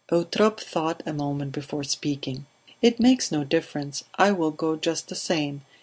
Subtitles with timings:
[0.11, 2.47] Eutrope thought a moment before speaking.
[2.81, 4.03] "It makes no difference.
[4.15, 5.61] I will go just the same.